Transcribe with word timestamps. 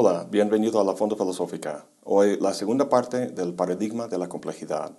Hola, 0.00 0.28
bienvenido 0.30 0.80
a 0.80 0.84
la 0.84 0.94
Fonda 0.94 1.16
Filosófica. 1.16 1.84
Hoy 2.04 2.38
la 2.38 2.54
segunda 2.54 2.88
parte 2.88 3.26
del 3.26 3.52
paradigma 3.52 4.06
de 4.06 4.16
la 4.16 4.28
complejidad. 4.28 4.96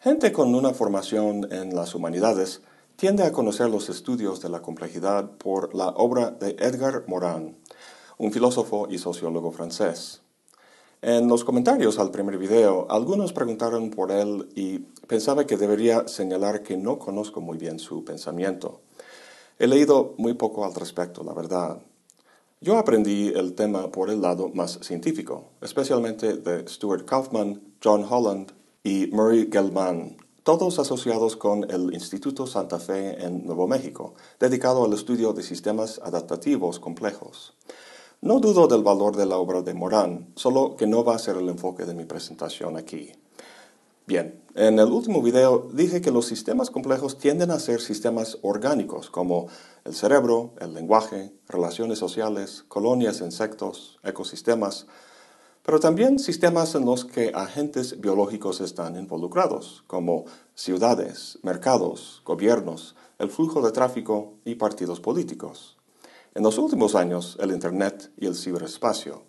Gente 0.00 0.32
con 0.32 0.54
una 0.54 0.72
formación 0.72 1.52
en 1.52 1.76
las 1.76 1.94
humanidades 1.94 2.62
tiende 2.96 3.22
a 3.22 3.32
conocer 3.32 3.68
los 3.68 3.90
estudios 3.90 4.40
de 4.40 4.48
la 4.48 4.62
complejidad 4.62 5.32
por 5.32 5.74
la 5.74 5.88
obra 5.88 6.30
de 6.30 6.56
Edgar 6.58 7.04
Morin, 7.06 7.58
un 8.16 8.32
filósofo 8.32 8.86
y 8.88 8.96
sociólogo 8.96 9.52
francés. 9.52 10.22
En 11.02 11.28
los 11.28 11.44
comentarios 11.44 11.98
al 11.98 12.10
primer 12.10 12.38
video, 12.38 12.86
algunos 12.88 13.34
preguntaron 13.34 13.90
por 13.90 14.10
él 14.10 14.48
y 14.54 14.78
pensaba 15.06 15.46
que 15.46 15.58
debería 15.58 16.08
señalar 16.08 16.62
que 16.62 16.78
no 16.78 16.98
conozco 16.98 17.42
muy 17.42 17.58
bien 17.58 17.78
su 17.78 18.06
pensamiento. 18.06 18.80
He 19.58 19.66
leído 19.66 20.14
muy 20.16 20.32
poco 20.32 20.64
al 20.64 20.74
respecto, 20.74 21.22
la 21.22 21.34
verdad. 21.34 21.82
Yo 22.64 22.78
aprendí 22.78 23.28
el 23.28 23.52
tema 23.52 23.92
por 23.92 24.08
el 24.08 24.22
lado 24.22 24.48
más 24.54 24.78
científico, 24.80 25.50
especialmente 25.60 26.38
de 26.38 26.66
Stuart 26.66 27.04
Kaufman, 27.04 27.60
John 27.84 28.06
Holland 28.08 28.52
y 28.82 29.08
Murray 29.08 29.50
Gell-Mann, 29.52 30.16
todos 30.44 30.78
asociados 30.78 31.36
con 31.36 31.70
el 31.70 31.92
Instituto 31.92 32.46
Santa 32.46 32.78
Fe 32.78 33.22
en 33.22 33.44
Nuevo 33.44 33.68
México, 33.68 34.14
dedicado 34.40 34.82
al 34.82 34.94
estudio 34.94 35.34
de 35.34 35.42
sistemas 35.42 36.00
adaptativos 36.02 36.80
complejos. 36.80 37.52
No 38.22 38.40
dudo 38.40 38.66
del 38.66 38.82
valor 38.82 39.14
de 39.14 39.26
la 39.26 39.36
obra 39.36 39.60
de 39.60 39.74
Moran, 39.74 40.32
solo 40.34 40.74
que 40.74 40.86
no 40.86 41.04
va 41.04 41.16
a 41.16 41.18
ser 41.18 41.36
el 41.36 41.50
enfoque 41.50 41.84
de 41.84 41.92
mi 41.92 42.06
presentación 42.06 42.78
aquí. 42.78 43.12
Bien, 44.06 44.38
en 44.54 44.78
el 44.78 44.92
último 44.92 45.22
video 45.22 45.70
dije 45.72 46.02
que 46.02 46.10
los 46.10 46.26
sistemas 46.26 46.70
complejos 46.70 47.16
tienden 47.16 47.50
a 47.50 47.58
ser 47.58 47.80
sistemas 47.80 48.36
orgánicos, 48.42 49.08
como 49.08 49.48
el 49.84 49.94
cerebro, 49.94 50.52
el 50.60 50.74
lenguaje, 50.74 51.32
relaciones 51.48 52.00
sociales, 52.00 52.66
colonias, 52.68 53.22
insectos, 53.22 53.98
ecosistemas, 54.02 54.86
pero 55.62 55.80
también 55.80 56.18
sistemas 56.18 56.74
en 56.74 56.84
los 56.84 57.06
que 57.06 57.32
agentes 57.34 57.98
biológicos 57.98 58.60
están 58.60 58.96
involucrados, 58.96 59.84
como 59.86 60.26
ciudades, 60.54 61.38
mercados, 61.42 62.20
gobiernos, 62.26 62.96
el 63.18 63.30
flujo 63.30 63.62
de 63.62 63.72
tráfico 63.72 64.34
y 64.44 64.56
partidos 64.56 65.00
políticos. 65.00 65.78
En 66.34 66.42
los 66.42 66.58
últimos 66.58 66.94
años, 66.94 67.38
el 67.40 67.52
Internet 67.52 68.12
y 68.18 68.26
el 68.26 68.34
ciberespacio. 68.34 69.22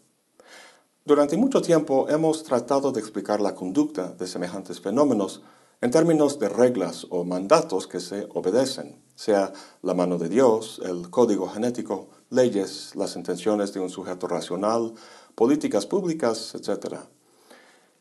Durante 1.08 1.38
mucho 1.38 1.62
tiempo 1.62 2.10
hemos 2.10 2.42
tratado 2.42 2.92
de 2.92 3.00
explicar 3.00 3.40
la 3.40 3.54
conducta 3.54 4.14
de 4.14 4.26
semejantes 4.26 4.82
fenómenos 4.82 5.44
en 5.80 5.92
términos 5.92 6.40
de 6.40 6.50
reglas 6.50 7.06
o 7.12 7.24
mandatos 7.24 7.86
que 7.86 8.00
se 8.00 8.28
obedecen, 8.34 9.04
sea 9.14 9.54
la 9.84 9.94
mano 9.94 10.18
de 10.18 10.30
Dios, 10.30 10.82
el 10.84 11.12
código 11.12 11.48
genético, 11.48 12.10
leyes, 12.32 12.96
las 12.96 13.16
intenciones 13.16 13.72
de 13.72 13.82
un 13.82 13.92
sujeto 13.92 14.28
racional, 14.28 14.96
políticas 15.36 15.86
públicas, 15.86 16.56
etc. 16.56 16.96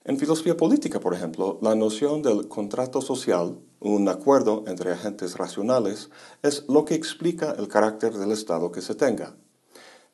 En 0.05 0.19
filosofía 0.19 0.57
política, 0.57 0.99
por 0.99 1.13
ejemplo, 1.13 1.59
la 1.61 1.75
noción 1.75 2.23
del 2.23 2.49
contrato 2.49 3.03
social, 3.03 3.59
un 3.81 4.09
acuerdo 4.09 4.65
entre 4.67 4.93
agentes 4.93 5.37
racionales, 5.37 6.09
es 6.43 6.65
lo 6.71 6.87
que 6.87 6.95
explica 6.95 7.55
el 7.59 7.69
carácter 7.69 8.15
del 8.15 8.33
Estado 8.33 8.73
que 8.73 8.81
se 8.81 8.95
tenga. 8.95 9.37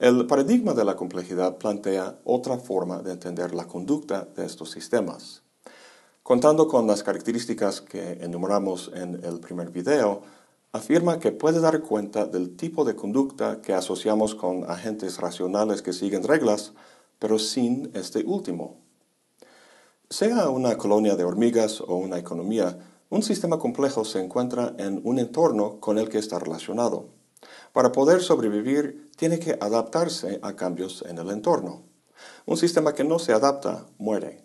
El 0.00 0.26
paradigma 0.26 0.72
de 0.72 0.86
la 0.86 0.96
complejidad 0.96 1.58
plantea 1.58 2.20
otra 2.24 2.56
forma 2.56 3.02
de 3.02 3.12
entender 3.12 3.54
la 3.54 3.66
conducta 3.66 4.26
de 4.34 4.46
estos 4.46 4.70
sistemas. 4.70 5.42
Contando 6.22 6.68
con 6.68 6.86
las 6.86 7.02
características 7.02 7.82
que 7.82 8.12
enumeramos 8.12 8.90
en 8.94 9.22
el 9.22 9.40
primer 9.40 9.68
video, 9.68 10.22
afirma 10.72 11.18
que 11.18 11.32
puede 11.32 11.60
dar 11.60 11.82
cuenta 11.82 12.24
del 12.24 12.56
tipo 12.56 12.86
de 12.86 12.96
conducta 12.96 13.60
que 13.60 13.74
asociamos 13.74 14.34
con 14.34 14.64
agentes 14.70 15.18
racionales 15.18 15.82
que 15.82 15.92
siguen 15.92 16.24
reglas, 16.24 16.72
pero 17.18 17.38
sin 17.38 17.90
este 17.92 18.24
último. 18.24 18.78
Sea 20.08 20.48
una 20.48 20.78
colonia 20.78 21.14
de 21.14 21.24
hormigas 21.24 21.82
o 21.82 21.96
una 21.96 22.16
economía, 22.16 22.78
un 23.10 23.22
sistema 23.22 23.58
complejo 23.58 24.06
se 24.06 24.24
encuentra 24.24 24.74
en 24.78 25.02
un 25.04 25.18
entorno 25.18 25.78
con 25.78 25.98
el 25.98 26.08
que 26.08 26.16
está 26.16 26.38
relacionado. 26.38 27.19
Para 27.72 27.92
poder 27.92 28.20
sobrevivir, 28.22 29.10
tiene 29.16 29.38
que 29.38 29.56
adaptarse 29.60 30.40
a 30.42 30.56
cambios 30.56 31.04
en 31.08 31.18
el 31.18 31.30
entorno. 31.30 31.84
Un 32.46 32.56
sistema 32.56 32.94
que 32.94 33.04
no 33.04 33.18
se 33.18 33.32
adapta 33.32 33.86
muere. 33.98 34.44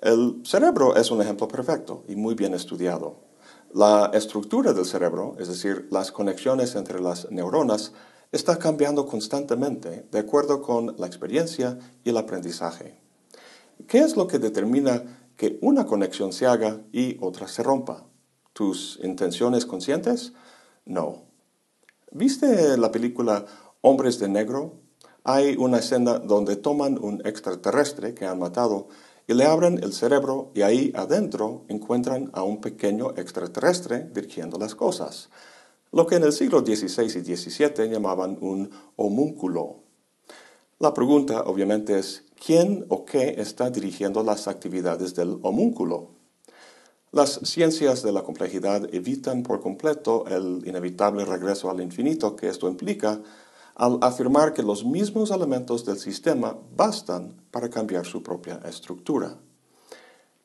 El 0.00 0.42
cerebro 0.44 0.96
es 0.96 1.10
un 1.10 1.22
ejemplo 1.22 1.48
perfecto 1.48 2.04
y 2.06 2.16
muy 2.16 2.34
bien 2.34 2.52
estudiado. 2.52 3.24
La 3.72 4.10
estructura 4.12 4.72
del 4.72 4.84
cerebro, 4.84 5.36
es 5.38 5.48
decir, 5.48 5.88
las 5.90 6.12
conexiones 6.12 6.74
entre 6.76 7.00
las 7.00 7.30
neuronas, 7.30 7.92
está 8.32 8.58
cambiando 8.58 9.06
constantemente 9.06 10.06
de 10.10 10.18
acuerdo 10.18 10.60
con 10.60 10.94
la 10.98 11.06
experiencia 11.06 11.78
y 12.04 12.10
el 12.10 12.16
aprendizaje. 12.18 13.00
¿Qué 13.86 13.98
es 13.98 14.16
lo 14.16 14.26
que 14.26 14.38
determina 14.38 15.30
que 15.36 15.58
una 15.62 15.86
conexión 15.86 16.32
se 16.32 16.46
haga 16.46 16.80
y 16.92 17.18
otra 17.20 17.48
se 17.48 17.62
rompa? 17.62 18.06
¿Tus 18.52 18.98
intenciones 19.02 19.66
conscientes? 19.66 20.32
No. 20.84 21.25
¿Viste 22.12 22.78
la 22.78 22.92
película 22.92 23.44
Hombres 23.80 24.20
de 24.20 24.28
Negro? 24.28 24.74
Hay 25.24 25.56
una 25.56 25.78
escena 25.78 26.20
donde 26.20 26.54
toman 26.54 27.02
un 27.02 27.20
extraterrestre 27.26 28.14
que 28.14 28.26
han 28.26 28.38
matado 28.38 28.88
y 29.26 29.34
le 29.34 29.44
abren 29.44 29.82
el 29.82 29.92
cerebro 29.92 30.52
y 30.54 30.62
ahí 30.62 30.92
adentro 30.94 31.64
encuentran 31.68 32.30
a 32.32 32.44
un 32.44 32.60
pequeño 32.60 33.10
extraterrestre 33.16 34.08
dirigiendo 34.14 34.56
las 34.56 34.76
cosas, 34.76 35.30
lo 35.90 36.06
que 36.06 36.14
en 36.14 36.22
el 36.22 36.32
siglo 36.32 36.60
XVI 36.60 37.06
y 37.06 37.36
XVII 37.36 37.90
llamaban 37.90 38.38
un 38.40 38.70
homúnculo. 38.94 39.80
La 40.78 40.94
pregunta 40.94 41.42
obviamente 41.42 41.98
es, 41.98 42.24
¿quién 42.44 42.86
o 42.88 43.04
qué 43.04 43.34
está 43.38 43.68
dirigiendo 43.68 44.22
las 44.22 44.46
actividades 44.46 45.16
del 45.16 45.40
homúnculo? 45.42 46.15
Las 47.16 47.40
ciencias 47.44 48.02
de 48.02 48.12
la 48.12 48.22
complejidad 48.22 48.94
evitan 48.94 49.42
por 49.42 49.62
completo 49.62 50.26
el 50.26 50.62
inevitable 50.68 51.24
regreso 51.24 51.70
al 51.70 51.80
infinito 51.80 52.36
que 52.36 52.46
esto 52.46 52.68
implica 52.68 53.22
al 53.74 53.96
afirmar 54.02 54.52
que 54.52 54.62
los 54.62 54.84
mismos 54.84 55.30
elementos 55.30 55.86
del 55.86 55.96
sistema 55.96 56.58
bastan 56.76 57.34
para 57.50 57.70
cambiar 57.70 58.04
su 58.04 58.22
propia 58.22 58.60
estructura. 58.68 59.34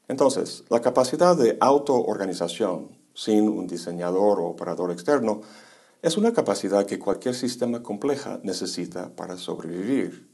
Entonces, 0.08 0.64
la 0.70 0.80
capacidad 0.80 1.36
de 1.36 1.58
autoorganización 1.60 2.98
sin 3.14 3.50
un 3.50 3.68
diseñador 3.68 4.40
o 4.40 4.46
operador 4.46 4.92
externo 4.92 5.42
es 6.02 6.16
una 6.16 6.32
capacidad 6.32 6.86
que 6.86 7.00
cualquier 7.00 7.36
sistema 7.36 7.84
compleja 7.84 8.40
necesita 8.44 9.14
para 9.14 9.36
sobrevivir. 9.36 10.26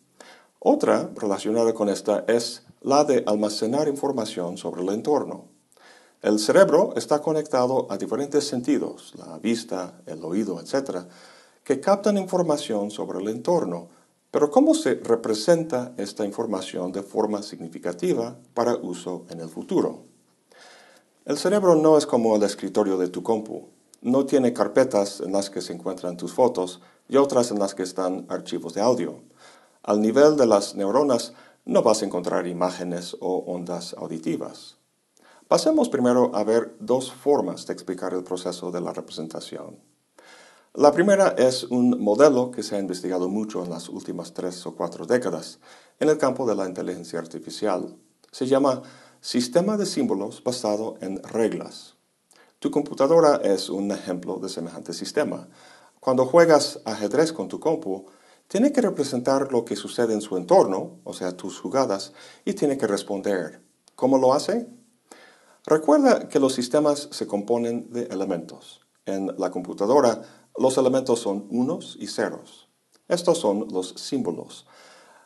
Otra 0.60 1.10
relacionada 1.16 1.74
con 1.74 1.90
esta 1.90 2.26
es 2.28 2.62
la 2.82 3.06
de 3.06 3.24
almacenar 3.26 3.88
información 3.88 4.60
sobre 4.60 4.84
el 4.84 4.90
entorno. 4.90 5.57
El 6.28 6.40
cerebro 6.40 6.92
está 6.98 7.22
conectado 7.22 7.88
a 7.90 7.98
diferentes 7.98 8.46
sentidos, 8.46 9.14
la 9.16 9.40
vista, 9.40 10.02
el 10.06 10.22
oído, 10.26 10.60
etc., 10.60 11.06
que 11.64 11.80
captan 11.80 12.18
información 12.18 12.92
sobre 12.92 13.20
el 13.20 13.30
entorno, 13.30 13.88
pero 14.30 14.52
¿cómo 14.52 14.74
se 14.74 14.96
representa 14.96 15.94
esta 15.96 16.26
información 16.26 16.92
de 16.92 17.02
forma 17.02 17.42
significativa 17.42 18.36
para 18.54 18.76
uso 18.76 19.26
en 19.30 19.40
el 19.40 19.48
futuro? 19.48 20.04
El 21.24 21.38
cerebro 21.38 21.76
no 21.76 21.98
es 21.98 22.06
como 22.06 22.36
el 22.36 22.44
escritorio 22.44 22.98
de 22.98 23.08
tu 23.08 23.24
compu. 23.24 23.70
No 24.02 24.26
tiene 24.26 24.52
carpetas 24.52 25.22
en 25.22 25.32
las 25.32 25.50
que 25.50 25.62
se 25.62 25.72
encuentran 25.72 26.18
tus 26.18 26.34
fotos 26.34 26.82
y 27.08 27.16
otras 27.16 27.52
en 27.52 27.60
las 27.60 27.74
que 27.74 27.84
están 27.84 28.26
archivos 28.28 28.74
de 28.74 28.82
audio. 28.82 29.22
Al 29.82 30.02
nivel 30.02 30.36
de 30.36 30.46
las 30.46 30.76
neuronas 30.76 31.32
no 31.64 31.84
vas 31.84 32.02
a 32.02 32.06
encontrar 32.06 32.48
imágenes 32.48 33.16
o 33.22 33.46
ondas 33.48 33.96
auditivas. 33.98 34.78
Pasemos 35.48 35.88
primero 35.88 36.36
a 36.36 36.44
ver 36.44 36.76
dos 36.82 37.10
formas 37.10 37.66
de 37.66 37.72
explicar 37.72 38.14
el 38.14 38.26
proceso 38.26 38.70
de 38.70 38.82
la 38.82 38.92
representación. 38.92 39.80
La 40.74 40.92
primera 40.92 41.30
es 41.38 41.64
un 41.64 42.04
modelo 42.04 42.52
que 42.52 42.64
se 42.64 42.76
ha 42.76 42.80
investigado 42.80 43.30
mucho 43.30 43.64
en 43.64 43.70
las 43.70 43.88
últimas 43.88 44.34
tres 44.34 44.66
o 44.66 44.76
cuatro 44.76 45.06
décadas 45.06 45.60
en 46.02 46.10
el 46.10 46.18
campo 46.18 46.46
de 46.46 46.54
la 46.54 46.68
inteligencia 46.68 47.20
artificial. 47.20 47.96
Se 48.30 48.46
llama 48.46 48.82
sistema 49.22 49.78
de 49.78 49.86
símbolos 49.86 50.44
basado 50.44 50.98
en 51.00 51.24
reglas. 51.24 51.96
Tu 52.60 52.70
computadora 52.70 53.38
es 53.38 53.70
un 53.70 53.90
ejemplo 53.92 54.40
de 54.40 54.50
semejante 54.50 54.92
sistema. 54.92 55.48
Cuando 56.02 56.26
juegas 56.26 56.82
ajedrez 56.84 57.32
con 57.32 57.48
tu 57.48 57.62
compu, 57.62 58.06
tiene 58.50 58.74
que 58.74 58.82
representar 58.82 59.50
lo 59.54 59.64
que 59.64 59.78
sucede 59.78 60.14
en 60.14 60.22
su 60.22 60.36
entorno, 60.36 61.00
o 61.06 61.14
sea, 61.14 61.38
tus 61.38 61.58
jugadas, 61.58 62.12
y 62.44 62.54
tiene 62.54 62.78
que 62.78 62.88
responder. 62.88 63.62
¿Cómo 63.96 64.18
lo 64.18 64.34
hace? 64.34 64.68
Recuerda 65.70 66.30
que 66.30 66.40
los 66.40 66.54
sistemas 66.54 67.10
se 67.12 67.28
componen 67.28 67.92
de 67.92 68.04
elementos. 68.04 68.80
En 69.06 69.34
la 69.38 69.52
computadora, 69.52 70.22
los 70.58 70.78
elementos 70.78 71.20
son 71.20 71.46
unos 71.50 71.98
y 72.00 72.08
ceros. 72.08 72.70
Estos 73.10 73.38
son 73.40 73.68
los 73.70 73.90
símbolos. 73.98 74.66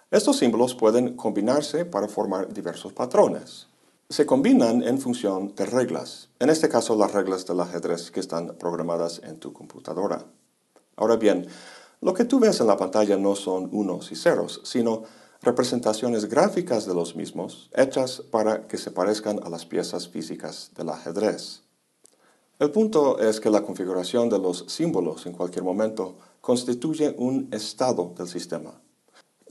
Estos 0.09 0.37
símbolos 0.37 0.73
pueden 0.73 1.15
combinarse 1.15 1.85
para 1.85 2.07
formar 2.07 2.51
diversos 2.51 2.91
patrones. 2.91 3.67
Se 4.09 4.25
combinan 4.25 4.81
en 4.81 4.97
función 4.97 5.53
de 5.53 5.67
reglas, 5.67 6.29
en 6.39 6.49
este 6.49 6.69
caso 6.69 6.95
las 6.95 7.13
reglas 7.13 7.45
del 7.45 7.59
ajedrez 7.59 8.09
que 8.09 8.19
están 8.19 8.57
programadas 8.57 9.21
en 9.23 9.37
tu 9.39 9.53
computadora. 9.53 10.25
Ahora 10.95 11.17
bien, 11.17 11.47
Lo 12.03 12.15
que 12.15 12.25
tú 12.25 12.39
ves 12.39 12.59
en 12.59 12.65
la 12.65 12.77
pantalla 12.77 13.15
no 13.15 13.35
son 13.35 13.69
unos 13.71 14.11
y 14.11 14.15
ceros, 14.15 14.61
sino 14.63 15.03
representaciones 15.41 16.25
gráficas 16.29 16.85
de 16.85 16.93
los 16.93 17.15
mismos, 17.15 17.69
hechas 17.73 18.21
para 18.29 18.67
que 18.67 18.77
se 18.77 18.91
parezcan 18.91 19.39
a 19.43 19.49
las 19.49 19.65
piezas 19.65 20.07
físicas 20.07 20.71
del 20.75 20.89
ajedrez. 20.89 21.63
El 22.59 22.69
punto 22.69 23.17
es 23.17 23.39
que 23.39 23.49
la 23.49 23.63
configuración 23.63 24.29
de 24.29 24.37
los 24.37 24.65
símbolos 24.67 25.25
en 25.25 25.33
cualquier 25.33 25.63
momento 25.63 26.17
constituye 26.41 27.15
un 27.17 27.49
estado 27.51 28.13
del 28.15 28.27
sistema. 28.27 28.79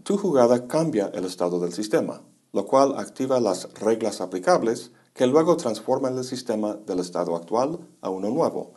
Tu 0.05 0.17
jugada 0.17 0.69
cambia 0.69 1.11
el 1.13 1.25
estado 1.25 1.59
del 1.59 1.73
sistema, 1.73 2.23
lo 2.53 2.67
cual 2.67 2.97
activa 2.97 3.41
las 3.41 3.75
reglas 3.75 4.21
aplicables 4.21 4.93
que 5.13 5.27
luego 5.27 5.57
transforman 5.57 6.17
el 6.17 6.25
sistema 6.25 6.75
del 6.75 7.01
estado 7.01 7.35
actual 7.35 7.81
a 8.01 8.11
uno 8.11 8.31
nuevo, 8.31 8.75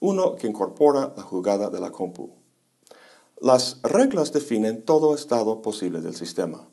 uno 0.00 0.34
que 0.34 0.46
incorpora 0.46 1.12
la 1.14 1.22
jugada 1.22 1.68
de 1.68 1.80
la 1.80 1.90
compu. 1.90 2.43
Las 3.44 3.76
reglas 3.82 4.32
definen 4.32 4.86
todo 4.86 5.14
estado 5.14 5.60
posible 5.60 6.00
del 6.00 6.14
sistema. 6.14 6.66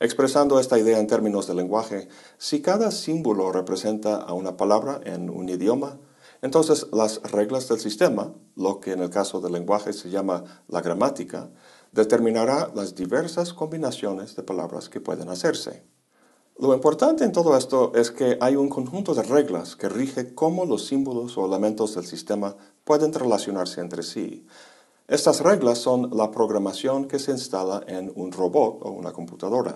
Expresando 0.00 0.58
esta 0.58 0.76
idea 0.76 0.98
en 0.98 1.06
términos 1.06 1.46
de 1.46 1.54
lenguaje, 1.54 2.08
si 2.36 2.62
cada 2.62 2.90
símbolo 2.90 3.52
representa 3.52 4.16
a 4.16 4.32
una 4.32 4.56
palabra 4.56 5.00
en 5.04 5.30
un 5.30 5.48
idioma, 5.48 6.00
entonces 6.42 6.88
las 6.92 7.22
reglas 7.22 7.68
del 7.68 7.78
sistema, 7.78 8.34
lo 8.56 8.80
que 8.80 8.90
en 8.90 9.02
el 9.02 9.10
caso 9.10 9.40
del 9.40 9.52
lenguaje 9.52 9.92
se 9.92 10.10
llama 10.10 10.42
la 10.66 10.80
gramática, 10.80 11.50
determinará 11.92 12.72
las 12.74 12.96
diversas 12.96 13.54
combinaciones 13.54 14.34
de 14.34 14.42
palabras 14.42 14.88
que 14.88 15.00
pueden 15.00 15.28
hacerse. 15.28 15.84
Lo 16.58 16.74
importante 16.74 17.22
en 17.22 17.30
todo 17.30 17.56
esto 17.56 17.92
es 17.94 18.10
que 18.10 18.36
hay 18.40 18.56
un 18.56 18.68
conjunto 18.68 19.14
de 19.14 19.22
reglas 19.22 19.76
que 19.76 19.88
rige 19.88 20.34
cómo 20.34 20.64
los 20.64 20.86
símbolos 20.86 21.38
o 21.38 21.46
elementos 21.46 21.94
del 21.94 22.04
sistema 22.04 22.56
pueden 22.82 23.14
relacionarse 23.14 23.80
entre 23.80 24.02
sí, 24.02 24.44
estas 25.10 25.40
reglas 25.40 25.78
son 25.78 26.10
la 26.16 26.30
programación 26.30 27.08
que 27.08 27.18
se 27.18 27.32
instala 27.32 27.82
en 27.88 28.12
un 28.14 28.30
robot 28.30 28.78
o 28.82 28.92
una 28.92 29.12
computadora. 29.12 29.74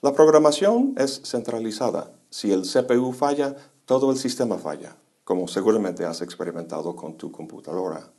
La 0.00 0.14
programación 0.14 0.94
es 0.98 1.22
centralizada. 1.24 2.10
Si 2.28 2.50
el 2.50 2.62
CPU 2.62 3.12
falla, 3.12 3.54
todo 3.84 4.10
el 4.10 4.18
sistema 4.18 4.58
falla, 4.58 4.96
como 5.22 5.46
seguramente 5.46 6.04
has 6.04 6.22
experimentado 6.22 6.96
con 6.96 7.16
tu 7.16 7.30
computadora. 7.30 8.10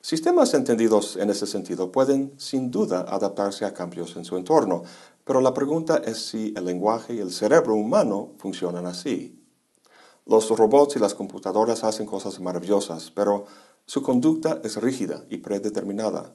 Sistemas 0.00 0.54
entendidos 0.54 1.16
en 1.16 1.28
ese 1.28 1.46
sentido 1.46 1.92
pueden, 1.92 2.32
sin 2.38 2.70
duda, 2.70 3.04
adaptarse 3.06 3.66
a 3.66 3.74
cambios 3.74 4.16
en 4.16 4.24
su 4.24 4.38
entorno, 4.38 4.84
pero 5.26 5.42
la 5.42 5.52
pregunta 5.52 5.98
es 5.98 6.30
si 6.30 6.54
el 6.56 6.64
lenguaje 6.64 7.12
y 7.12 7.18
el 7.18 7.30
cerebro 7.30 7.74
humano 7.74 8.30
funcionan 8.38 8.86
así. 8.86 9.36
Los 10.24 10.48
robots 10.48 10.96
y 10.96 10.98
las 10.98 11.14
computadoras 11.14 11.84
hacen 11.84 12.06
cosas 12.06 12.40
maravillosas, 12.40 13.10
pero 13.10 13.44
su 13.90 14.04
conducta 14.04 14.60
es 14.62 14.80
rígida 14.80 15.24
y 15.28 15.38
predeterminada. 15.38 16.32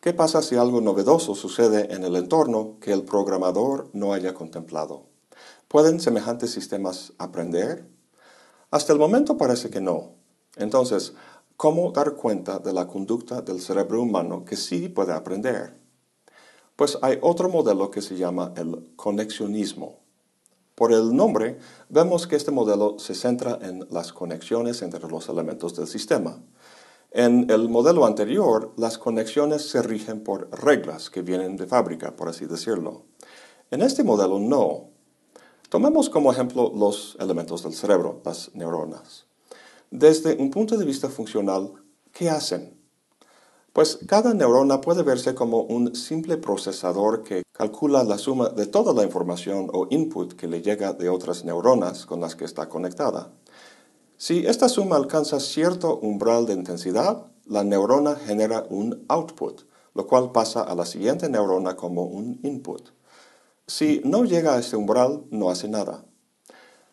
¿Qué 0.00 0.12
pasa 0.12 0.42
si 0.42 0.56
algo 0.56 0.80
novedoso 0.80 1.36
sucede 1.36 1.94
en 1.94 2.02
el 2.02 2.16
entorno 2.16 2.78
que 2.80 2.92
el 2.92 3.04
programador 3.04 3.88
no 3.92 4.12
haya 4.12 4.34
contemplado? 4.34 5.06
¿Pueden 5.68 6.00
semejantes 6.00 6.50
sistemas 6.50 7.12
aprender? 7.18 7.88
Hasta 8.72 8.92
el 8.92 8.98
momento 8.98 9.36
parece 9.36 9.70
que 9.70 9.80
no. 9.80 10.16
Entonces, 10.56 11.12
¿cómo 11.56 11.92
dar 11.92 12.16
cuenta 12.16 12.58
de 12.58 12.72
la 12.72 12.88
conducta 12.88 13.42
del 13.42 13.60
cerebro 13.60 14.02
humano 14.02 14.44
que 14.44 14.56
sí 14.56 14.88
puede 14.88 15.12
aprender? 15.12 15.78
Pues 16.74 16.98
hay 17.00 17.20
otro 17.22 17.48
modelo 17.48 17.92
que 17.92 18.02
se 18.02 18.16
llama 18.16 18.52
el 18.56 18.92
conexionismo. 18.96 20.00
Por 20.74 20.92
el 20.92 21.14
nombre, 21.14 21.58
vemos 21.88 22.26
que 22.26 22.34
este 22.34 22.50
modelo 22.50 22.98
se 22.98 23.14
centra 23.14 23.56
en 23.62 23.86
las 23.88 24.12
conexiones 24.12 24.82
entre 24.82 25.08
los 25.08 25.28
elementos 25.28 25.76
del 25.76 25.86
sistema. 25.86 26.42
En 27.10 27.48
el 27.50 27.70
modelo 27.70 28.04
anterior, 28.04 28.74
las 28.76 28.98
conexiones 28.98 29.70
se 29.70 29.80
rigen 29.80 30.22
por 30.22 30.50
reglas 30.50 31.08
que 31.08 31.22
vienen 31.22 31.56
de 31.56 31.66
fábrica, 31.66 32.14
por 32.14 32.28
así 32.28 32.44
decirlo. 32.44 33.04
En 33.70 33.80
este 33.80 34.04
modelo 34.04 34.38
no. 34.38 34.90
Tomemos 35.70 36.10
como 36.10 36.30
ejemplo 36.30 36.70
los 36.74 37.16
elementos 37.18 37.62
del 37.62 37.72
cerebro, 37.72 38.20
las 38.26 38.54
neuronas. 38.54 39.24
Desde 39.90 40.36
un 40.36 40.50
punto 40.50 40.76
de 40.76 40.84
vista 40.84 41.08
funcional, 41.08 41.72
¿qué 42.12 42.28
hacen? 42.28 42.78
Pues 43.72 44.00
cada 44.06 44.34
neurona 44.34 44.82
puede 44.82 45.02
verse 45.02 45.34
como 45.34 45.62
un 45.62 45.94
simple 45.94 46.36
procesador 46.36 47.22
que 47.22 47.42
calcula 47.52 48.04
la 48.04 48.18
suma 48.18 48.50
de 48.50 48.66
toda 48.66 48.92
la 48.92 49.04
información 49.04 49.70
o 49.72 49.86
input 49.90 50.34
que 50.34 50.46
le 50.46 50.60
llega 50.60 50.92
de 50.92 51.08
otras 51.08 51.44
neuronas 51.44 52.04
con 52.04 52.20
las 52.20 52.36
que 52.36 52.44
está 52.44 52.68
conectada. 52.68 53.32
Si 54.20 54.44
esta 54.46 54.68
suma 54.68 54.96
alcanza 54.96 55.38
cierto 55.38 56.00
umbral 56.00 56.44
de 56.46 56.52
intensidad, 56.52 57.26
la 57.46 57.62
neurona 57.62 58.16
genera 58.16 58.66
un 58.68 59.04
output, 59.06 59.62
lo 59.94 60.08
cual 60.08 60.32
pasa 60.32 60.62
a 60.62 60.74
la 60.74 60.86
siguiente 60.86 61.28
neurona 61.28 61.76
como 61.76 62.02
un 62.02 62.40
input. 62.42 62.90
Si 63.68 64.00
no 64.04 64.24
llega 64.24 64.54
a 64.54 64.58
este 64.58 64.74
umbral, 64.74 65.22
no 65.30 65.50
hace 65.50 65.68
nada. 65.68 66.04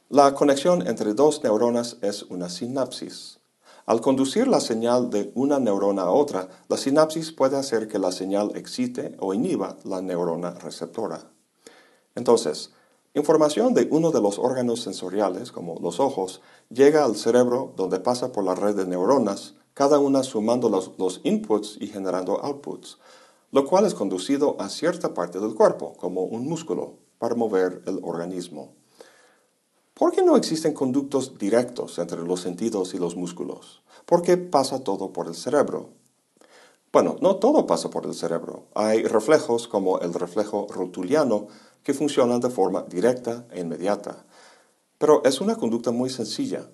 La 0.09 0.35
conexión 0.35 0.87
entre 0.87 1.15
dos 1.15 1.43
neuronas 1.43 1.97
es 2.01 2.21
una 2.21 2.47
sinapsis. 2.47 3.39
Al 3.87 4.01
conducir 4.01 4.47
la 4.47 4.59
señal 4.59 5.09
de 5.09 5.31
una 5.33 5.57
neurona 5.57 6.03
a 6.03 6.11
otra, 6.11 6.47
la 6.69 6.77
sinapsis 6.77 7.31
puede 7.31 7.57
hacer 7.57 7.87
que 7.87 7.97
la 7.97 8.11
señal 8.11 8.51
excite 8.55 9.15
o 9.19 9.33
inhiba 9.33 9.77
la 9.83 9.99
neurona 10.03 10.51
receptora. 10.51 11.31
Entonces, 12.13 12.69
Información 13.15 13.73
de 13.73 13.87
uno 13.91 14.11
de 14.11 14.19
los 14.19 14.37
órganos 14.39 14.81
sensoriales, 14.81 15.53
como 15.53 15.79
los 15.79 16.01
ojos, 16.01 16.41
llega 16.69 17.05
al 17.05 17.15
cerebro 17.15 17.71
donde 17.77 18.01
pasa 18.01 18.33
por 18.33 18.43
la 18.43 18.55
red 18.55 18.75
de 18.75 18.85
neuronas, 18.85 19.53
cada 19.73 19.99
una 19.99 20.21
sumando 20.21 20.67
los, 20.67 21.21
inputs 21.23 21.77
y 21.79 21.87
generando 21.87 22.43
outputs, 22.43 22.97
lo 23.53 23.65
cual 23.65 23.85
es 23.85 23.93
conducido 23.93 24.57
a 24.59 24.67
cierta 24.67 25.13
parte 25.13 25.39
del 25.39 25.55
cuerpo, 25.55 25.93
como 25.97 26.25
un 26.25 26.45
músculo, 26.45 26.95
para 27.17 27.35
mover 27.35 27.83
el 27.85 28.01
organismo. 28.03 28.73
¿Por 29.93 30.11
qué 30.11 30.21
no 30.21 30.35
existen 30.35 30.73
conductos 30.73 31.37
directos 31.37 31.97
entre 31.99 32.21
los 32.21 32.41
sentidos 32.41 32.93
y 32.95 32.97
los 32.97 33.15
músculos? 33.15 33.81
¿Por 34.05 34.23
qué 34.23 34.35
pasa 34.35 34.83
todo 34.83 35.13
por 35.13 35.27
el 35.27 35.35
cerebro? 35.35 35.91
Bueno, 36.91 37.15
no 37.21 37.37
todo 37.37 37.65
pasa 37.65 37.89
por 37.89 38.05
el 38.05 38.13
cerebro. 38.13 38.63
Hay 38.73 39.03
reflejos 39.03 39.69
como 39.69 39.99
el 39.99 40.13
reflejo 40.13 40.67
rotuliano 40.69 41.47
que 41.85 41.93
funcionan 41.93 42.41
de 42.41 42.49
forma 42.49 42.81
directa 42.89 43.45
e 43.51 43.61
inmediata. 43.61 44.25
Pero 44.97 45.23
es 45.23 45.39
una 45.39 45.55
conducta 45.55 45.91
muy 45.91 46.09
sencilla. 46.09 46.67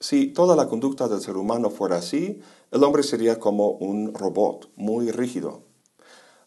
Si 0.00 0.26
toda 0.26 0.56
la 0.56 0.66
conducta 0.66 1.06
del 1.06 1.20
ser 1.20 1.36
humano 1.36 1.70
fuera 1.70 1.98
así, 1.98 2.40
el 2.72 2.82
hombre 2.82 3.04
sería 3.04 3.38
como 3.38 3.70
un 3.70 4.12
robot, 4.12 4.70
muy 4.74 5.12
rígido. 5.12 5.62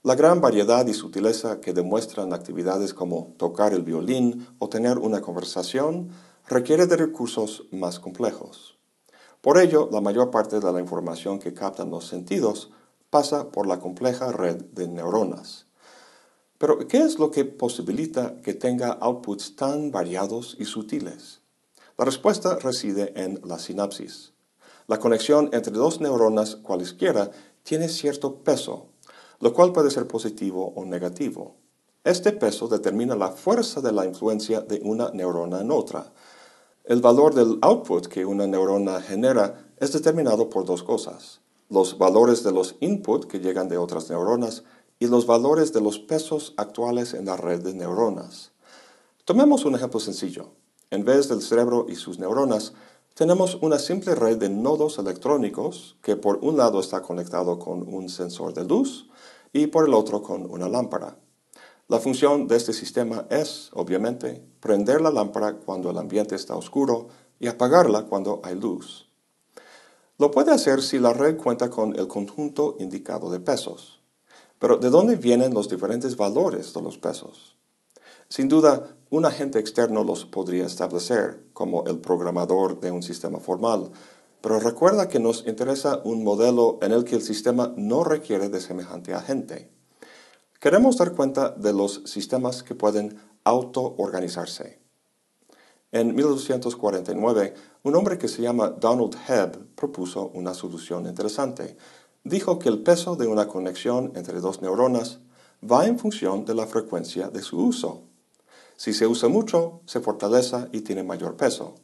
La 0.03 0.15
gran 0.15 0.41
variedad 0.41 0.85
y 0.85 0.93
sutileza 0.93 1.61
que 1.61 1.71
demuestran 1.71 2.33
actividades 2.33 2.93
como 2.93 3.33
tocar 3.38 3.73
el 3.73 3.83
violín 3.83 4.45
o 4.59 4.67
tener 4.67 4.97
una 4.97 5.21
conversación 5.21 6.09
requiere 6.47 6.88
de 6.88 6.97
recursos 6.97 7.67
más 7.71 8.01
complejos. 8.01 8.77
Por 9.39 9.57
ello, 9.59 9.88
la 9.93 10.01
mayor 10.01 10.29
parte 10.29 10.59
de 10.59 10.73
la 10.73 10.81
información 10.81 11.39
que 11.39 11.53
captan 11.53 11.89
los 11.89 12.05
sentidos 12.05 12.69
pasa 13.09 13.49
por 13.49 13.65
la 13.65 13.79
compleja 13.79 14.33
red 14.33 14.57
de 14.73 14.89
neuronas. 14.89 15.68
Pero, 16.59 16.77
¿qué 16.89 16.97
es 16.97 17.19
lo 17.19 17.31
que 17.31 17.45
posibilita 17.45 18.41
que 18.41 18.53
tenga 18.53 18.91
outputs 18.99 19.55
tan 19.55 19.91
variados 19.91 20.57
y 20.59 20.65
sutiles? 20.65 21.39
La 21.97 22.03
respuesta 22.03 22.59
reside 22.59 23.13
en 23.15 23.39
la 23.45 23.59
sinapsis. 23.59 24.33
La 24.85 24.99
conexión 24.99 25.49
entre 25.53 25.71
dos 25.71 26.01
neuronas 26.01 26.57
cualesquiera 26.57 27.31
tiene 27.63 27.87
cierto 27.87 28.43
peso, 28.43 28.87
lo 29.39 29.53
cual 29.53 29.71
puede 29.71 29.89
ser 29.89 30.05
positivo 30.05 30.73
o 30.75 30.83
negativo. 30.83 31.55
Este 32.03 32.33
peso 32.33 32.67
determina 32.67 33.15
la 33.15 33.31
fuerza 33.31 33.79
de 33.79 33.93
la 33.93 34.05
influencia 34.05 34.59
de 34.59 34.81
una 34.83 35.11
neurona 35.11 35.61
en 35.61 35.71
otra. 35.71 36.11
El 36.83 36.99
valor 36.99 37.35
del 37.35 37.57
output 37.61 38.07
que 38.07 38.25
una 38.25 38.47
neurona 38.47 39.01
genera 39.01 39.71
es 39.77 39.93
determinado 39.93 40.49
por 40.49 40.65
dos 40.65 40.83
cosas. 40.83 41.39
Los 41.69 41.97
valores 41.97 42.43
de 42.43 42.51
los 42.51 42.75
inputs 42.81 43.27
que 43.27 43.39
llegan 43.39 43.69
de 43.69 43.77
otras 43.77 44.09
neuronas 44.09 44.63
y 45.00 45.08
los 45.08 45.25
valores 45.25 45.72
de 45.74 45.82
los 45.82 45.98
pesos 45.98 46.53
actuales 46.58 47.13
en 47.13 47.25
la 47.25 47.38
red 47.38 47.62
de 47.62 47.74
neuronas. 47.74 48.51
Tomemos 49.25 49.63
un 49.65 49.75
ejemplo 49.75 50.00
sencillo. 50.00 50.51
En 50.91 51.06
vez 51.06 51.29
del 51.29 51.41
cerebro 51.41 51.86
y 51.88 51.96
sus 51.96 52.20
neuronas, 52.20 52.74
tenemos 53.13 53.56
una 53.62 53.79
simple 53.79 54.15
red 54.15 54.38
de 54.38 54.50
nodos 54.50 54.98
electrónicos 54.98 55.98
que 56.01 56.15
por 56.15 56.38
un 56.41 56.58
lado 56.58 56.79
está 56.79 57.01
conectado 57.01 57.60
con 57.60 57.94
un 57.94 58.10
sensor 58.10 58.53
de 58.53 58.65
luz 58.65 59.10
y 59.53 59.68
por 59.68 59.88
el 59.88 59.94
otro 59.94 60.22
con 60.22 60.50
una 60.50 60.68
lámpara. 60.68 61.18
La 61.88 62.00
función 62.00 62.48
de 62.48 62.56
este 62.56 62.72
sistema 62.72 63.25
es, 63.29 63.72
obviamente, 63.74 64.46
prender 64.60 65.01
la 65.01 65.12
lámpara 65.12 65.58
cuando 65.58 65.89
el 65.89 65.98
ambiente 65.98 66.36
está 66.36 66.56
oscuro 66.56 67.08
y 67.39 67.48
apagarla 67.48 68.06
cuando 68.06 68.41
hay 68.44 68.56
luz. 68.56 69.10
Lo 70.18 70.32
puede 70.32 70.51
hacer 70.51 70.82
si 70.82 71.00
la 71.00 71.13
red 71.13 71.38
cuenta 71.38 71.70
con 71.70 71.98
el 71.98 72.08
conjunto 72.08 72.75
indicado 72.79 73.32
de 73.32 73.39
pesos. 73.39 73.99
Pero 74.59 74.77
¿de 74.77 74.89
dónde 74.89 75.15
vienen 75.15 75.53
los 75.53 75.69
diferentes 75.69 76.17
valores 76.17 76.73
de 76.73 76.81
los 76.81 76.97
pesos? 76.97 77.57
Sin 78.27 78.49
duda, 78.49 78.95
un 79.09 79.25
agente 79.25 79.57
externo 79.57 80.03
los 80.03 80.25
podría 80.25 80.65
establecer, 80.65 81.45
como 81.53 81.85
el 81.87 81.99
programador 81.99 82.79
de 82.79 82.91
un 82.91 83.01
sistema 83.01 83.39
formal, 83.39 83.89
pero 84.41 84.59
recuerda 84.59 85.09
que 85.09 85.19
nos 85.19 85.47
interesa 85.47 86.01
un 86.03 86.23
modelo 86.23 86.77
en 86.81 86.91
el 86.91 87.03
que 87.03 87.15
el 87.15 87.21
sistema 87.21 87.73
no 87.75 88.03
requiere 88.03 88.49
de 88.49 88.61
semejante 88.61 89.13
agente. 89.13 89.71
Queremos 90.59 90.97
dar 90.97 91.13
cuenta 91.13 91.49
de 91.51 91.73
los 91.73 92.03
sistemas 92.05 92.63
que 92.63 92.75
pueden 92.75 93.17
auto-organizarse. 93.45 94.79
En 95.91 96.13
1249, 96.13 97.53
un 97.83 97.95
hombre 97.95 98.17
que 98.17 98.27
se 98.27 98.43
llama 98.43 98.69
Donald 98.69 99.15
Hebb 99.27 99.73
propuso 99.75 100.29
una 100.35 100.53
solución 100.53 101.07
interesante. 101.07 101.77
Dijo 102.23 102.59
que 102.59 102.69
el 102.69 102.79
peso 102.83 103.15
de 103.15 103.27
una 103.27 103.47
conexión 103.47 104.11
entre 104.15 104.39
dos 104.41 104.61
neuronas 104.61 105.19
va 105.63 105.88
en 105.88 105.97
función 105.97 106.45
de 106.45 106.55
la 106.55 106.67
frecuencia 106.67 107.29
de 107.29 107.41
su 107.41 107.59
uso. 107.59 108.03
Si 108.75 108.93
se 108.93 109.07
usa 109.07 109.29
mucho, 109.29 109.81
se 109.85 109.99
fortalece 109.99 110.67
y 110.71 110.81
tiene 110.81 111.03
mayor 111.03 111.35
peso. 111.35 111.75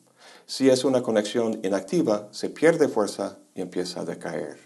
Si 0.45 0.69
es 0.69 0.85
una 0.85 1.01
conexión 1.01 1.59
inactiva, 1.63 2.29
se 2.31 2.49
pierde 2.49 2.87
fuerza 2.87 3.39
y 3.53 3.61
empieza 3.61 4.01
a 4.01 4.05
decaer. 4.05 4.57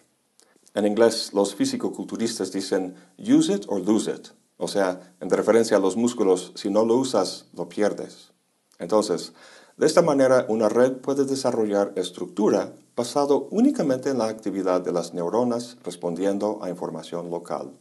En 0.74 0.86
inglés, 0.86 1.32
los 1.34 1.56
físico-culturistas 1.56 2.52
dicen 2.52 2.96
use 3.18 3.54
it 3.54 3.66
or 3.68 3.82
lose 3.82 4.12
it, 4.12 4.28
o 4.58 4.68
sea, 4.68 5.16
en 5.20 5.30
referencia 5.30 5.78
a 5.78 5.80
los 5.80 5.96
músculos, 5.96 6.52
si 6.56 6.70
no 6.70 6.86
lo 6.86 6.96
usas, 6.96 7.46
lo 7.54 7.70
pierdes. 7.70 8.32
Entonces, 8.78 9.34
de 9.78 9.86
esta 9.86 10.02
manera, 10.02 10.46
una 10.50 10.68
red 10.68 10.98
puede 10.98 11.26
desarrollar 11.26 11.94
estructura 11.96 12.74
basado 13.00 13.48
únicamente 13.52 14.10
en 14.10 14.18
la 14.18 14.28
actividad 14.28 14.82
de 14.82 14.92
las 14.92 15.14
neuronas 15.14 15.78
respondiendo 15.86 16.60
a 16.62 16.70
información 16.70 17.30
local. 17.30 17.72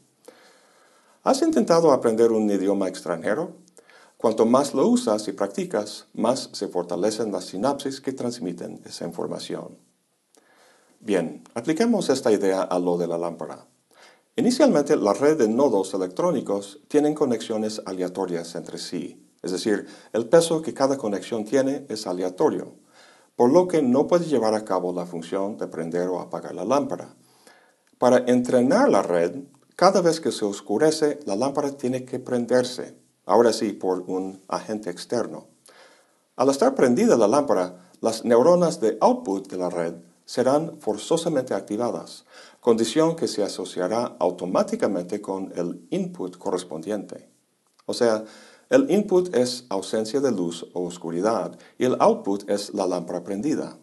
¿Has 1.24 1.42
intentado 1.42 1.90
aprender 1.90 2.30
un 2.30 2.48
idioma 2.48 2.86
extranjero? 2.86 3.56
Cuanto 4.16 4.46
más 4.46 4.74
lo 4.74 4.86
usas 4.86 5.26
y 5.26 5.32
practicas, 5.32 6.06
más 6.14 6.50
se 6.52 6.68
fortalecen 6.68 7.32
las 7.32 7.46
sinapsis 7.46 8.00
que 8.00 8.12
transmiten 8.12 8.80
esa 8.84 9.06
información. 9.06 9.76
Bien, 11.00 11.42
apliquemos 11.52 12.10
esta 12.10 12.30
idea 12.30 12.62
a 12.62 12.78
lo 12.78 12.96
de 12.96 13.08
la 13.08 13.18
lámpara. 13.18 13.66
Inicialmente, 14.36 14.94
la 14.94 15.14
red 15.14 15.36
de 15.36 15.48
nodos 15.48 15.94
electrónicos 15.94 16.78
tienen 16.86 17.16
conexiones 17.16 17.82
aleatorias 17.86 18.54
entre 18.54 18.78
sí, 18.78 19.26
es 19.42 19.50
decir, 19.50 19.84
el 20.12 20.28
peso 20.28 20.62
que 20.62 20.74
cada 20.74 20.96
conexión 20.96 21.44
tiene 21.44 21.86
es 21.88 22.06
aleatorio, 22.06 22.74
por 23.38 23.52
lo 23.52 23.68
que 23.68 23.82
no 23.82 24.08
puede 24.08 24.24
llevar 24.24 24.54
a 24.54 24.64
cabo 24.64 24.92
la 24.92 25.06
función 25.06 25.58
de 25.58 25.68
prender 25.68 26.08
o 26.08 26.18
apagar 26.18 26.56
la 26.56 26.64
lámpara. 26.64 27.14
Para 27.96 28.24
entrenar 28.26 28.88
la 28.88 29.00
red, 29.00 29.44
cada 29.76 30.00
vez 30.00 30.20
que 30.20 30.32
se 30.32 30.44
oscurece, 30.44 31.20
la 31.24 31.36
lámpara 31.36 31.70
tiene 31.76 32.04
que 32.04 32.18
prenderse, 32.18 32.96
ahora 33.26 33.52
sí 33.52 33.74
por 33.74 34.00
un 34.10 34.42
agente 34.48 34.90
externo. 34.90 35.46
Al 36.34 36.48
estar 36.48 36.74
prendida 36.74 37.16
la 37.16 37.28
lámpara, 37.28 37.92
las 38.00 38.24
neuronas 38.24 38.80
de 38.80 38.98
output 39.00 39.48
de 39.48 39.56
la 39.56 39.70
red 39.70 39.94
serán 40.24 40.80
forzosamente 40.80 41.54
activadas, 41.54 42.24
condición 42.60 43.14
que 43.14 43.28
se 43.28 43.44
asociará 43.44 44.16
automáticamente 44.18 45.20
con 45.20 45.52
el 45.54 45.86
input 45.90 46.36
correspondiente. 46.38 47.30
O 47.86 47.94
sea, 47.94 48.24
el 48.70 48.90
input 48.90 49.34
es 49.34 49.64
ausencia 49.70 50.20
de 50.20 50.30
luz 50.30 50.66
o 50.74 50.84
oscuridad 50.84 51.58
y 51.78 51.86
el 51.86 51.96
output 52.00 52.48
es 52.50 52.74
la 52.74 52.86
lámpara 52.86 53.24
prendida. 53.24 53.78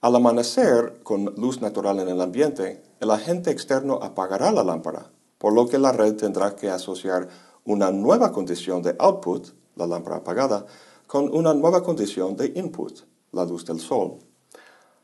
Al 0.00 0.16
amanecer, 0.16 1.00
con 1.04 1.26
luz 1.36 1.60
natural 1.60 2.00
en 2.00 2.08
el 2.08 2.20
ambiente, 2.20 2.82
el 2.98 3.10
agente 3.10 3.50
externo 3.50 4.00
apagará 4.02 4.50
la 4.50 4.64
lámpara, 4.64 5.12
por 5.38 5.52
lo 5.52 5.68
que 5.68 5.78
la 5.78 5.92
red 5.92 6.16
tendrá 6.16 6.56
que 6.56 6.70
asociar 6.70 7.28
una 7.64 7.92
nueva 7.92 8.32
condición 8.32 8.82
de 8.82 8.96
output, 8.98 9.48
la 9.76 9.86
lámpara 9.86 10.16
apagada, 10.16 10.66
con 11.06 11.32
una 11.32 11.54
nueva 11.54 11.82
condición 11.82 12.36
de 12.36 12.52
input, 12.56 13.00
la 13.30 13.44
luz 13.44 13.64
del 13.64 13.78
sol. 13.78 14.18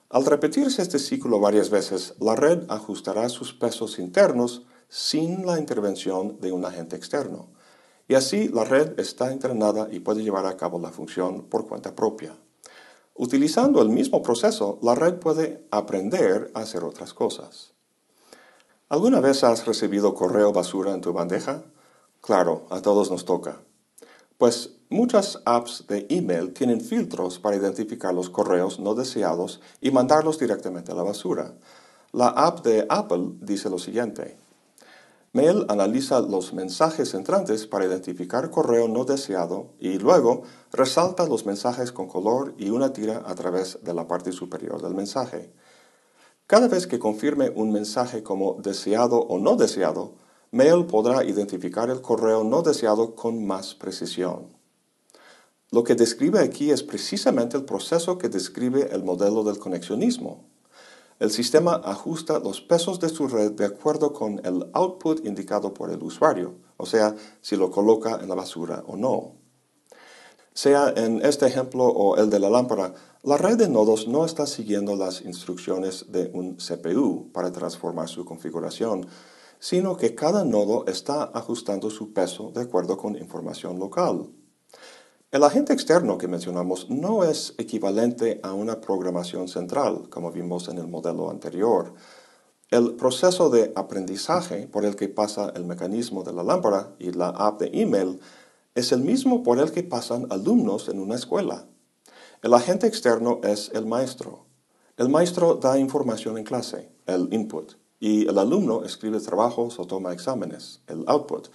Al 0.08 0.24
repetirse 0.24 0.82
este 0.82 0.98
ciclo 0.98 1.38
varias 1.38 1.70
veces, 1.70 2.14
la 2.18 2.34
red 2.34 2.64
ajustará 2.68 3.28
sus 3.28 3.52
pesos 3.52 3.98
internos 3.98 4.66
sin 4.88 5.46
la 5.46 5.58
intervención 5.58 6.40
de 6.40 6.52
un 6.52 6.64
agente 6.64 6.96
externo. 6.96 7.50
Y 8.08 8.14
así 8.14 8.48
la 8.48 8.64
red 8.64 8.98
está 8.98 9.32
entrenada 9.32 9.88
y 9.90 10.00
puede 10.00 10.22
llevar 10.22 10.46
a 10.46 10.56
cabo 10.56 10.78
la 10.78 10.90
función 10.90 11.42
por 11.44 11.66
cuenta 11.66 11.94
propia. 11.94 12.36
Utilizando 13.14 13.80
el 13.82 13.88
mismo 13.88 14.22
proceso, 14.22 14.78
la 14.82 14.94
red 14.94 15.14
puede 15.14 15.66
aprender 15.70 16.50
a 16.54 16.60
hacer 16.60 16.84
otras 16.84 17.14
cosas. 17.14 17.72
¿Alguna 18.88 19.20
vez 19.20 19.42
has 19.42 19.66
recibido 19.66 20.14
correo 20.14 20.52
basura 20.52 20.92
en 20.92 21.00
tu 21.00 21.12
bandeja? 21.12 21.64
Claro, 22.20 22.66
a 22.70 22.82
todos 22.82 23.10
nos 23.10 23.24
toca. 23.24 23.60
Pues 24.38 24.76
muchas 24.90 25.40
apps 25.44 25.86
de 25.88 26.06
email 26.10 26.52
tienen 26.52 26.80
filtros 26.80 27.38
para 27.38 27.56
identificar 27.56 28.14
los 28.14 28.28
correos 28.28 28.78
no 28.78 28.94
deseados 28.94 29.60
y 29.80 29.90
mandarlos 29.90 30.38
directamente 30.38 30.92
a 30.92 30.94
la 30.94 31.02
basura. 31.02 31.54
La 32.12 32.28
app 32.28 32.64
de 32.64 32.86
Apple 32.88 33.32
dice 33.40 33.70
lo 33.70 33.78
siguiente. 33.78 34.36
Mail 35.36 35.66
analiza 35.68 36.20
los 36.20 36.54
mensajes 36.54 37.12
entrantes 37.12 37.66
para 37.66 37.84
identificar 37.84 38.48
correo 38.48 38.88
no 38.88 39.04
deseado 39.04 39.74
y 39.78 39.98
luego 39.98 40.44
resalta 40.72 41.26
los 41.26 41.44
mensajes 41.44 41.92
con 41.92 42.08
color 42.08 42.54
y 42.56 42.70
una 42.70 42.94
tira 42.94 43.22
a 43.26 43.34
través 43.34 43.78
de 43.84 43.92
la 43.92 44.08
parte 44.08 44.32
superior 44.32 44.80
del 44.80 44.94
mensaje. 44.94 45.52
Cada 46.46 46.68
vez 46.68 46.86
que 46.86 46.98
confirme 46.98 47.52
un 47.54 47.70
mensaje 47.70 48.22
como 48.22 48.54
deseado 48.62 49.18
o 49.18 49.38
no 49.38 49.56
deseado, 49.56 50.14
Mail 50.52 50.86
podrá 50.86 51.22
identificar 51.22 51.90
el 51.90 52.00
correo 52.00 52.42
no 52.42 52.62
deseado 52.62 53.14
con 53.14 53.46
más 53.46 53.74
precisión. 53.74 54.56
Lo 55.70 55.84
que 55.84 55.96
describe 55.96 56.40
aquí 56.40 56.70
es 56.70 56.82
precisamente 56.82 57.58
el 57.58 57.66
proceso 57.66 58.16
que 58.16 58.30
describe 58.30 58.88
el 58.90 59.04
modelo 59.04 59.44
del 59.44 59.58
conexionismo. 59.58 60.55
El 61.18 61.30
sistema 61.30 61.80
ajusta 61.82 62.40
los 62.40 62.60
pesos 62.60 63.00
de 63.00 63.08
su 63.08 63.26
red 63.26 63.52
de 63.52 63.64
acuerdo 63.64 64.12
con 64.12 64.38
el 64.44 64.68
output 64.74 65.24
indicado 65.24 65.72
por 65.72 65.90
el 65.90 66.02
usuario, 66.02 66.56
o 66.76 66.84
sea, 66.84 67.14
si 67.40 67.56
lo 67.56 67.70
coloca 67.70 68.18
en 68.20 68.28
la 68.28 68.34
basura 68.34 68.84
o 68.86 68.96
no. 68.96 69.32
Sea 70.52 70.92
en 70.94 71.24
este 71.24 71.46
ejemplo 71.46 71.84
o 71.84 72.16
el 72.16 72.28
de 72.28 72.38
la 72.38 72.50
lámpara, 72.50 72.92
la 73.22 73.38
red 73.38 73.56
de 73.56 73.68
nodos 73.68 74.08
no 74.08 74.26
está 74.26 74.46
siguiendo 74.46 74.94
las 74.94 75.22
instrucciones 75.22 76.12
de 76.12 76.30
un 76.34 76.56
CPU 76.56 77.30
para 77.32 77.50
transformar 77.50 78.08
su 78.08 78.26
configuración, 78.26 79.06
sino 79.58 79.96
que 79.96 80.14
cada 80.14 80.44
nodo 80.44 80.84
está 80.86 81.24
ajustando 81.24 81.88
su 81.88 82.12
peso 82.12 82.52
de 82.54 82.60
acuerdo 82.60 82.98
con 82.98 83.16
información 83.16 83.78
local. 83.78 84.28
El 85.32 85.42
agente 85.42 85.72
externo 85.72 86.18
que 86.18 86.28
mencionamos 86.28 86.88
no 86.88 87.24
es 87.24 87.54
equivalente 87.58 88.38
a 88.44 88.52
una 88.52 88.80
programación 88.80 89.48
central, 89.48 90.08
como 90.08 90.30
vimos 90.30 90.68
en 90.68 90.78
el 90.78 90.86
modelo 90.86 91.30
anterior. 91.30 91.94
El 92.70 92.94
proceso 92.94 93.50
de 93.50 93.72
aprendizaje 93.74 94.68
por 94.68 94.84
el 94.84 94.94
que 94.94 95.08
pasa 95.08 95.52
el 95.56 95.64
mecanismo 95.64 96.22
de 96.22 96.32
la 96.32 96.44
lámpara 96.44 96.94
y 97.00 97.10
la 97.10 97.30
app 97.30 97.60
de 97.60 97.70
email 97.72 98.20
es 98.76 98.92
el 98.92 99.00
mismo 99.00 99.42
por 99.42 99.58
el 99.58 99.72
que 99.72 99.82
pasan 99.82 100.28
alumnos 100.30 100.88
en 100.88 101.00
una 101.00 101.16
escuela. 101.16 101.66
El 102.40 102.54
agente 102.54 102.86
externo 102.86 103.40
es 103.42 103.72
el 103.74 103.84
maestro. 103.84 104.46
El 104.96 105.08
maestro 105.08 105.56
da 105.56 105.76
información 105.76 106.38
en 106.38 106.44
clase, 106.44 106.88
el 107.06 107.28
input 107.32 107.74
y 107.98 108.28
el 108.28 108.38
alumno 108.38 108.84
escribe 108.84 109.18
trabajos 109.20 109.78
o 109.80 109.86
toma 109.86 110.12
exámenes, 110.12 110.82
el 110.86 111.04
output. 111.08 111.48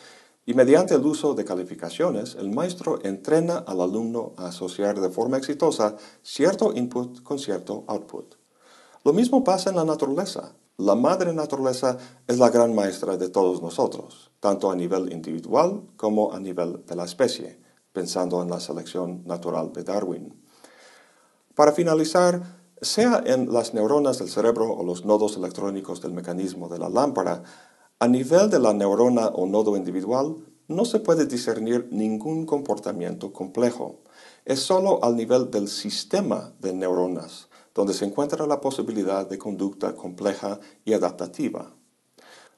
Y 0.45 0.55
mediante 0.55 0.95
el 0.95 1.05
uso 1.05 1.36
de 1.36 1.45
calificaciones, 1.45 2.36
el 2.36 2.50
maestro 2.50 3.00
entrena 3.03 3.57
al 3.60 3.79
alumno 3.79 4.33
a 4.38 4.48
asociar 4.48 5.00
de 5.00 5.10
forma 5.10 5.38
exitosa 5.38 5.98
cierto 6.24 6.74
input 6.74 7.21
con 7.21 7.38
cierto 7.38 7.83
output. 7.88 8.36
Lo 9.03 9.13
mismo 9.13 9.43
pasa 9.43 9.69
en 9.69 9.75
la 9.75 9.86
naturaleza. 9.86 10.55
La 10.77 10.95
madre 10.95 11.31
naturaleza 11.33 11.98
es 12.27 12.39
la 12.39 12.50
gran 12.50 12.74
maestra 12.74 13.17
de 13.17 13.29
todos 13.29 13.62
nosotros, 13.62 14.31
tanto 14.39 14.71
a 14.71 14.75
nivel 14.75 15.13
individual 15.13 15.83
como 15.95 16.33
a 16.33 16.39
nivel 16.39 16.83
de 16.88 16.95
la 16.95 17.05
especie, 17.05 17.60
pensando 17.93 18.41
en 18.41 18.50
la 18.50 18.60
selección 18.60 19.24
natural 19.25 19.71
de 19.74 19.83
Darwin. 19.83 20.41
Para 21.53 21.71
finalizar, 21.71 22.41
sea 22.81 23.21
en 23.25 23.53
las 23.53 23.75
neuronas 23.75 24.17
del 24.17 24.29
cerebro 24.29 24.74
o 24.74 24.83
los 24.83 25.05
nodos 25.05 25.38
electrónicos 25.38 26.01
del 26.01 26.13
mecanismo 26.13 26.67
de 26.67 26.79
la 26.79 26.89
lámpara, 26.89 27.43
a 28.01 28.08
nivel 28.08 28.50
de 28.50 28.58
la 28.58 28.74
neurona 28.74 29.27
o 29.27 29.46
nodo 29.46 29.77
individual 29.77 30.36
no 30.67 30.86
se 30.86 31.00
puede 31.00 31.27
discernir 31.27 31.88
ningún 31.91 32.48
comportamiento 32.48 33.31
complejo. 33.31 34.00
Es 34.43 34.60
solo 34.60 35.03
al 35.03 35.15
nivel 35.15 35.51
del 35.51 35.67
sistema 35.67 36.51
de 36.60 36.74
neuronas 36.74 37.48
donde 37.75 37.93
se 37.93 38.05
encuentra 38.05 38.48
la 38.48 38.60
posibilidad 38.60 39.29
de 39.29 39.38
conducta 39.38 39.96
compleja 39.96 40.60
y 40.84 40.93
adaptativa. 40.93 41.75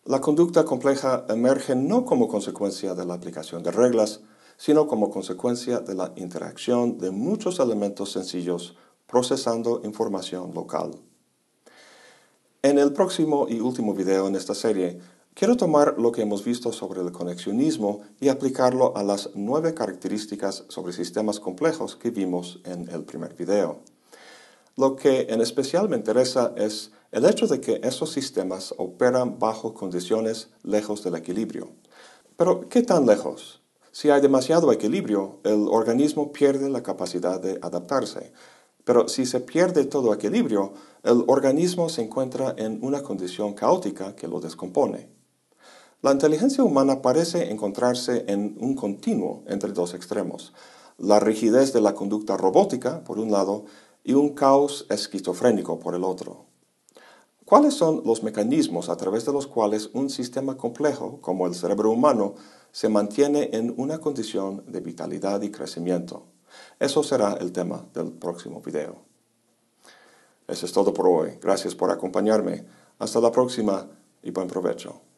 La 0.05 0.21
conducta 0.21 0.63
compleja 0.63 1.25
emerge 1.27 1.75
no 1.75 2.05
como 2.05 2.29
consecuencia 2.29 2.95
de 2.95 3.05
la 3.05 3.13
aplicación 3.13 3.63
de 3.63 3.71
reglas, 3.71 4.21
sino 4.55 4.87
como 4.87 5.09
consecuencia 5.09 5.79
de 5.79 5.93
la 5.93 6.13
interacción 6.15 6.97
de 6.99 7.11
muchos 7.11 7.59
elementos 7.59 8.13
sencillos 8.13 8.77
procesando 9.07 9.81
información 9.83 10.53
local. 10.53 10.91
En 12.65 12.79
el 12.79 12.93
próximo 12.93 13.47
y 13.49 13.59
último 13.59 13.93
video 13.93 14.25
en 14.25 14.37
esta 14.37 14.55
serie, 14.55 15.01
quiero 15.33 15.57
tomar 15.57 15.95
lo 15.97 16.11
que 16.11 16.21
hemos 16.21 16.43
visto 16.43 16.71
sobre 16.71 17.01
el 17.01 17.11
conexionismo 17.11 18.01
y 18.19 18.29
aplicarlo 18.29 18.95
a 18.95 19.03
las 19.03 19.29
nueve 19.35 19.73
características 19.73 20.65
sobre 20.69 20.93
sistemas 20.93 21.39
complejos 21.39 21.95
que 21.95 22.11
vimos 22.11 22.59
en 22.65 22.89
el 22.89 23.03
primer 23.03 23.33
video. 23.35 23.79
Lo 24.75 24.95
que 24.95 25.27
en 25.29 25.41
especial 25.41 25.89
me 25.89 25.97
interesa 25.97 26.53
es 26.57 26.91
el 27.11 27.25
hecho 27.25 27.45
de 27.47 27.61
que 27.61 27.79
esos 27.83 28.11
sistemas 28.11 28.73
operan 28.77 29.37
bajo 29.37 29.73
condiciones 29.73 30.49
lejos 30.63 31.03
del 31.03 31.15
equilibrio. 31.15 31.69
Pero, 32.35 32.67
¿qué 32.69 32.81
tan 32.81 33.05
lejos? 33.05 33.61
Si 33.91 34.09
hay 34.09 34.21
demasiado 34.21 34.71
equilibrio, 34.71 35.39
el 35.43 35.67
organismo 35.69 36.31
pierde 36.31 36.69
la 36.71 36.81
capacidad 36.81 37.39
de 37.39 37.59
adaptarse. 37.61 38.33
Pero 38.83 39.07
si 39.07 39.27
se 39.27 39.39
pierde 39.39 39.85
todo 39.85 40.11
equilibrio, 40.11 40.73
el 41.03 41.23
organismo 41.27 41.89
se 41.89 42.01
encuentra 42.01 42.55
en 42.57 42.79
una 42.81 43.03
condición 43.03 43.53
caótica 43.53 44.15
que 44.15 44.27
lo 44.27 44.39
descompone. 44.39 45.22
La 46.03 46.11
inteligencia 46.11 46.65
humana 46.65 47.01
parece 47.01 47.49
encontrarse 47.49 48.25
en 48.27 48.57
un 48.59 48.75
continuo 48.75 49.41
entre 49.47 49.71
dos 49.71 49.93
extremos, 49.93 50.51
la 50.97 51.21
rigidez 51.21 51.71
de 51.71 51.79
la 51.79 51.95
conducta 51.95 52.35
robótica, 52.35 53.05
por 53.05 53.19
un 53.19 53.31
lado, 53.31 53.63
y 54.03 54.13
un 54.13 54.33
caos 54.33 54.85
esquizofrénico, 54.89 55.79
por 55.79 55.95
el 55.95 56.03
otro. 56.03 56.43
¿Cuáles 57.45 57.75
son 57.75 58.01
los 58.03 58.21
mecanismos 58.21 58.89
a 58.89 58.97
través 58.97 59.25
de 59.25 59.31
los 59.31 59.47
cuales 59.47 59.91
un 59.93 60.09
sistema 60.09 60.57
complejo, 60.57 61.21
como 61.21 61.47
el 61.47 61.55
cerebro 61.55 61.91
humano, 61.91 62.35
se 62.73 62.89
mantiene 62.89 63.51
en 63.53 63.73
una 63.77 63.99
condición 63.99 64.65
de 64.67 64.81
vitalidad 64.81 65.41
y 65.41 65.51
crecimiento? 65.51 66.25
Eso 66.81 67.01
será 67.01 67.37
el 67.39 67.53
tema 67.53 67.85
del 67.93 68.11
próximo 68.11 68.59
video. 68.59 68.97
Eso 70.49 70.65
es 70.65 70.73
todo 70.73 70.93
por 70.93 71.07
hoy. 71.07 71.37
Gracias 71.41 71.73
por 71.75 71.91
acompañarme. 71.91 72.65
Hasta 72.99 73.21
la 73.21 73.31
próxima 73.31 73.87
y 74.21 74.31
buen 74.31 74.49
provecho. 74.49 75.12